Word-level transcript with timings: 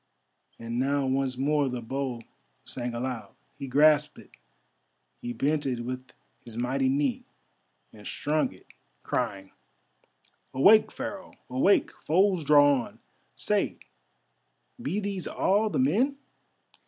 And 0.57 0.79
now 0.79 1.05
once 1.05 1.37
more 1.37 1.69
the 1.69 1.79
bow 1.81 2.21
sang 2.65 2.95
aloud. 2.95 3.35
He 3.55 3.67
grasped 3.67 4.17
it, 4.17 4.31
he 5.21 5.31
bent 5.31 5.67
it 5.67 5.81
with 5.85 6.07
his 6.43 6.57
mighty 6.57 6.89
knee, 6.89 7.23
and 7.93 8.07
strung 8.07 8.51
it, 8.51 8.65
crying: 9.03 9.51
"Awake, 10.55 10.91
Pharaoh, 10.91 11.33
awake! 11.51 11.91
Foes 11.91 12.43
draw 12.43 12.81
on. 12.87 12.97
Say, 13.35 13.77
be 14.81 14.99
these 14.99 15.27
all 15.27 15.69
the 15.69 15.77
men?" 15.77 16.17